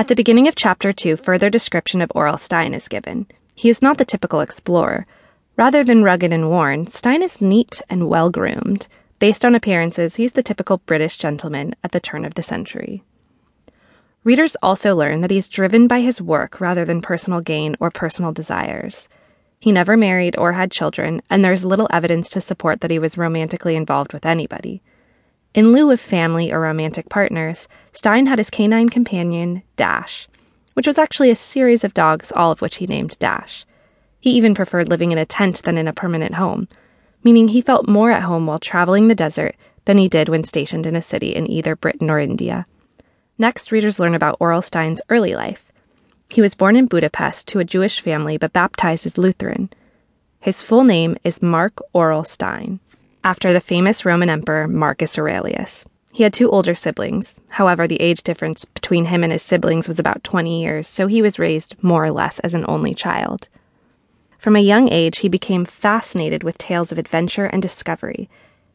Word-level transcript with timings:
At 0.00 0.08
the 0.08 0.14
beginning 0.14 0.48
of 0.48 0.54
chapter 0.54 0.94
2, 0.94 1.16
further 1.16 1.50
description 1.50 2.00
of 2.00 2.10
Aurel 2.16 2.40
Stein 2.40 2.72
is 2.72 2.88
given. 2.88 3.26
He 3.54 3.68
is 3.68 3.82
not 3.82 3.98
the 3.98 4.06
typical 4.06 4.40
explorer. 4.40 5.06
Rather 5.58 5.84
than 5.84 6.02
rugged 6.02 6.32
and 6.32 6.48
worn, 6.48 6.86
Stein 6.86 7.22
is 7.22 7.42
neat 7.42 7.82
and 7.90 8.08
well 8.08 8.30
groomed. 8.30 8.88
Based 9.18 9.44
on 9.44 9.54
appearances, 9.54 10.16
he's 10.16 10.32
the 10.32 10.42
typical 10.42 10.78
British 10.86 11.18
gentleman 11.18 11.74
at 11.84 11.92
the 11.92 12.00
turn 12.00 12.24
of 12.24 12.32
the 12.32 12.42
century. 12.42 13.02
Readers 14.24 14.56
also 14.62 14.96
learn 14.96 15.20
that 15.20 15.30
he's 15.30 15.50
driven 15.50 15.86
by 15.86 16.00
his 16.00 16.18
work 16.18 16.62
rather 16.62 16.86
than 16.86 17.02
personal 17.02 17.42
gain 17.42 17.76
or 17.78 17.90
personal 17.90 18.32
desires. 18.32 19.06
He 19.58 19.70
never 19.70 19.98
married 19.98 20.34
or 20.38 20.54
had 20.54 20.70
children, 20.70 21.20
and 21.28 21.44
there's 21.44 21.62
little 21.62 21.88
evidence 21.92 22.30
to 22.30 22.40
support 22.40 22.80
that 22.80 22.90
he 22.90 22.98
was 22.98 23.18
romantically 23.18 23.76
involved 23.76 24.14
with 24.14 24.24
anybody. 24.24 24.80
In 25.52 25.72
lieu 25.72 25.90
of 25.90 26.00
family 26.00 26.52
or 26.52 26.60
romantic 26.60 27.08
partners, 27.08 27.66
Stein 27.92 28.26
had 28.26 28.38
his 28.38 28.50
canine 28.50 28.88
companion, 28.88 29.62
Dash, 29.74 30.28
which 30.74 30.86
was 30.86 30.96
actually 30.96 31.30
a 31.30 31.36
series 31.36 31.82
of 31.82 31.92
dogs, 31.92 32.30
all 32.30 32.52
of 32.52 32.62
which 32.62 32.76
he 32.76 32.86
named 32.86 33.18
Dash. 33.18 33.66
He 34.20 34.30
even 34.30 34.54
preferred 34.54 34.88
living 34.88 35.10
in 35.10 35.18
a 35.18 35.26
tent 35.26 35.62
than 35.64 35.76
in 35.76 35.88
a 35.88 35.92
permanent 35.92 36.34
home, 36.34 36.68
meaning 37.24 37.48
he 37.48 37.62
felt 37.62 37.88
more 37.88 38.12
at 38.12 38.22
home 38.22 38.46
while 38.46 38.60
traveling 38.60 39.08
the 39.08 39.14
desert 39.14 39.56
than 39.86 39.98
he 39.98 40.08
did 40.08 40.28
when 40.28 40.44
stationed 40.44 40.86
in 40.86 40.94
a 40.94 41.02
city 41.02 41.34
in 41.34 41.50
either 41.50 41.74
Britain 41.74 42.10
or 42.10 42.20
India. 42.20 42.64
Next, 43.36 43.72
readers 43.72 43.98
learn 43.98 44.14
about 44.14 44.38
Aurel 44.38 44.62
Stein's 44.62 45.02
early 45.08 45.34
life. 45.34 45.72
He 46.28 46.40
was 46.40 46.54
born 46.54 46.76
in 46.76 46.86
Budapest 46.86 47.48
to 47.48 47.58
a 47.58 47.64
Jewish 47.64 48.00
family 48.00 48.36
but 48.38 48.52
baptized 48.52 49.04
as 49.04 49.18
Lutheran. 49.18 49.70
His 50.38 50.62
full 50.62 50.84
name 50.84 51.16
is 51.24 51.42
Marc 51.42 51.80
Aurel 51.92 52.24
Stein, 52.24 52.78
after 53.22 53.52
the 53.52 53.60
famous 53.60 54.04
Roman 54.04 54.30
emperor 54.30 54.66
Marcus 54.66 55.18
Aurelius. 55.18 55.84
He 56.12 56.22
had 56.22 56.32
two 56.32 56.50
older 56.50 56.74
siblings. 56.74 57.40
However, 57.50 57.86
the 57.86 58.00
age 58.00 58.22
difference 58.22 58.64
between 58.64 59.04
him 59.04 59.22
and 59.22 59.32
his 59.32 59.42
siblings 59.42 59.86
was 59.86 59.98
about 59.98 60.24
20 60.24 60.60
years, 60.60 60.88
so 60.88 61.06
he 61.06 61.22
was 61.22 61.38
raised 61.38 61.76
more 61.82 62.04
or 62.04 62.10
less 62.10 62.38
as 62.40 62.54
an 62.54 62.64
only 62.66 62.94
child. 62.94 63.48
From 64.38 64.56
a 64.56 64.60
young 64.60 64.88
age, 64.90 65.18
he 65.18 65.28
became 65.28 65.64
fascinated 65.64 66.42
with 66.42 66.58
tales 66.58 66.90
of 66.90 66.98
adventure 66.98 67.44
and 67.46 67.60
discovery. 67.60 68.28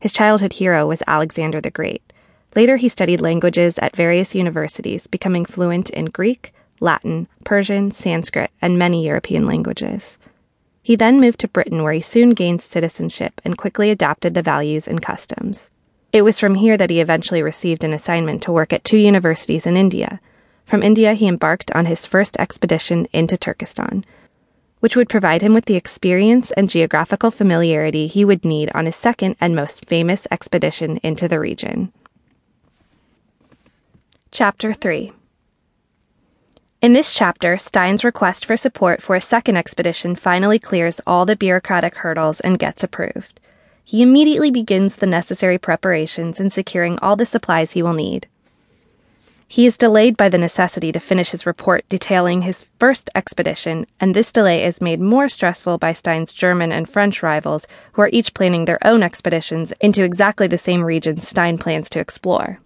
His 0.00 0.12
childhood 0.12 0.54
hero 0.54 0.86
was 0.86 1.02
Alexander 1.06 1.60
the 1.60 1.70
Great. 1.70 2.02
Later, 2.54 2.76
he 2.76 2.88
studied 2.88 3.20
languages 3.20 3.78
at 3.78 3.96
various 3.96 4.34
universities, 4.34 5.06
becoming 5.06 5.44
fluent 5.44 5.88
in 5.90 6.06
Greek, 6.06 6.52
Latin, 6.80 7.28
Persian, 7.44 7.92
Sanskrit, 7.92 8.50
and 8.60 8.78
many 8.78 9.06
European 9.06 9.46
languages. 9.46 10.18
He 10.82 10.96
then 10.96 11.20
moved 11.20 11.38
to 11.40 11.48
Britain, 11.48 11.84
where 11.84 11.92
he 11.92 12.00
soon 12.00 12.30
gained 12.30 12.60
citizenship 12.60 13.40
and 13.44 13.56
quickly 13.56 13.90
adopted 13.90 14.34
the 14.34 14.42
values 14.42 14.88
and 14.88 15.00
customs. 15.00 15.70
It 16.12 16.22
was 16.22 16.40
from 16.40 16.56
here 16.56 16.76
that 16.76 16.90
he 16.90 17.00
eventually 17.00 17.40
received 17.40 17.84
an 17.84 17.92
assignment 17.92 18.42
to 18.42 18.52
work 18.52 18.72
at 18.72 18.84
two 18.84 18.98
universities 18.98 19.64
in 19.64 19.76
India. 19.76 20.20
From 20.64 20.82
India, 20.82 21.14
he 21.14 21.28
embarked 21.28 21.70
on 21.70 21.86
his 21.86 22.04
first 22.04 22.36
expedition 22.38 23.06
into 23.12 23.36
Turkestan, 23.36 24.04
which 24.80 24.96
would 24.96 25.08
provide 25.08 25.40
him 25.40 25.54
with 25.54 25.66
the 25.66 25.76
experience 25.76 26.50
and 26.52 26.68
geographical 26.68 27.30
familiarity 27.30 28.08
he 28.08 28.24
would 28.24 28.44
need 28.44 28.68
on 28.74 28.86
his 28.86 28.96
second 28.96 29.36
and 29.40 29.54
most 29.54 29.86
famous 29.86 30.26
expedition 30.32 30.98
into 31.04 31.28
the 31.28 31.38
region. 31.38 31.92
Chapter 34.32 34.72
3 34.72 35.12
In 36.82 36.94
this 36.94 37.14
chapter, 37.14 37.58
Stein's 37.58 38.02
request 38.02 38.44
for 38.44 38.56
support 38.56 39.00
for 39.00 39.14
a 39.14 39.20
second 39.20 39.56
expedition 39.56 40.16
finally 40.16 40.58
clears 40.58 41.00
all 41.06 41.24
the 41.24 41.36
bureaucratic 41.36 41.94
hurdles 41.94 42.40
and 42.40 42.58
gets 42.58 42.82
approved. 42.82 43.38
He 43.84 44.02
immediately 44.02 44.50
begins 44.50 44.96
the 44.96 45.06
necessary 45.06 45.58
preparations 45.58 46.40
in 46.40 46.50
securing 46.50 46.98
all 46.98 47.14
the 47.14 47.24
supplies 47.24 47.70
he 47.70 47.84
will 47.84 47.92
need. 47.92 48.26
He 49.46 49.64
is 49.64 49.76
delayed 49.76 50.16
by 50.16 50.28
the 50.28 50.38
necessity 50.38 50.90
to 50.90 50.98
finish 50.98 51.30
his 51.30 51.46
report 51.46 51.88
detailing 51.88 52.42
his 52.42 52.64
first 52.80 53.08
expedition, 53.14 53.86
and 54.00 54.12
this 54.12 54.32
delay 54.32 54.64
is 54.64 54.80
made 54.80 54.98
more 54.98 55.28
stressful 55.28 55.78
by 55.78 55.92
Stein's 55.92 56.32
German 56.32 56.72
and 56.72 56.88
French 56.88 57.22
rivals, 57.22 57.64
who 57.92 58.02
are 58.02 58.10
each 58.12 58.34
planning 58.34 58.64
their 58.64 58.84
own 58.84 59.04
expeditions 59.04 59.72
into 59.80 60.02
exactly 60.02 60.48
the 60.48 60.58
same 60.58 60.82
regions 60.82 61.28
Stein 61.28 61.58
plans 61.58 61.88
to 61.90 62.00
explore. 62.00 62.58